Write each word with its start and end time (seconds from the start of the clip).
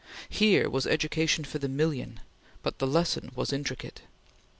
Here 0.29 0.67
was 0.67 0.87
education 0.87 1.43
for 1.43 1.59
the 1.59 1.69
million, 1.69 2.21
but 2.63 2.79
the 2.79 2.87
lesson 2.87 3.31
was 3.35 3.53
intricate. 3.53 4.01